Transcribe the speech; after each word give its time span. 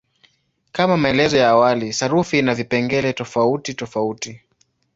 Kama 0.71 0.97
maelezo 0.97 1.37
ya 1.37 1.49
awali, 1.49 1.93
sarufi 1.93 2.39
ina 2.39 2.55
vipengele 2.55 3.13
tofautitofauti. 3.13 4.41